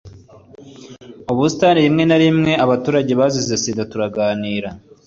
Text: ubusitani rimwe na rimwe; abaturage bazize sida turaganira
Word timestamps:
ubusitani 1.31 1.79
rimwe 1.85 2.03
na 2.07 2.17
rimwe; 2.23 2.51
abaturage 2.63 3.11
bazize 3.19 3.55
sida 3.63 3.83
turaganira 3.91 4.69